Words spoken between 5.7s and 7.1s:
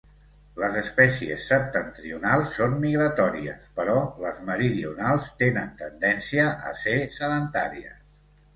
tendència a ser